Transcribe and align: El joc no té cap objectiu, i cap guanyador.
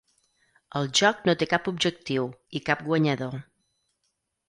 El 0.79 0.89
joc 1.01 1.19
no 1.29 1.35
té 1.43 1.49
cap 1.53 1.71
objectiu, 1.73 2.27
i 2.61 2.65
cap 2.71 2.85
guanyador. 2.91 3.41